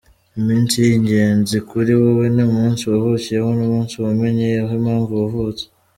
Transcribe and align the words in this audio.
Iminsi 0.39 0.75
y’ingenzi 0.87 1.57
kuri 1.69 1.91
wowe, 2.01 2.25
ni 2.35 2.41
umunsi 2.47 2.83
wavukiyeho 2.91 3.49
n’umunsi 3.57 3.93
wamenyeyeho 4.03 4.71
impamvu 4.79 5.11
wavutse. 5.21 5.63